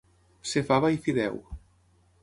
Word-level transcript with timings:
Ser 0.51 0.63
fava 0.71 0.91
i 0.95 0.99
fideu. 1.09 1.39